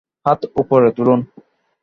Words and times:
হাত 0.25 0.41
উপরে 0.61 0.89
তুলুন। 0.97 1.19